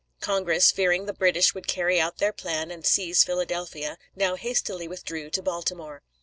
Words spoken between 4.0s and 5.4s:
now hastily withdrew